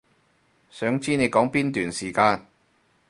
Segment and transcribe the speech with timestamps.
[0.71, 2.47] 想知你講邊段時間